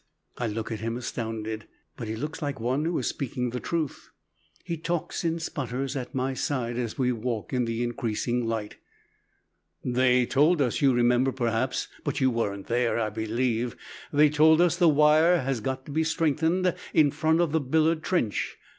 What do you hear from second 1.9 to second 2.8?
But he looks like